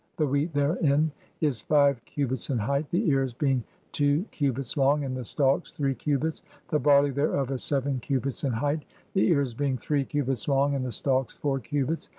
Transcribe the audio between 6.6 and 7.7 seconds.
the barley "thereof is